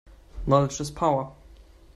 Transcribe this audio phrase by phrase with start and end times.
[0.47, 1.31] Knowledge is power.